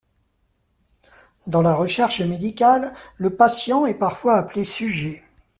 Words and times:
Dans 1.45 1.61
la 1.61 1.75
recherche 1.75 2.21
médicale, 2.21 2.91
le 3.17 3.29
patient 3.35 3.85
est 3.85 3.93
parfois 3.93 4.37
appelé 4.37 4.63
sujet. 4.63 5.21